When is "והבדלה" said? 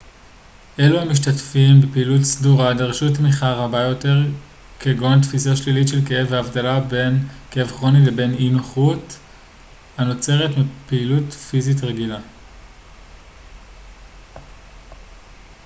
6.29-6.79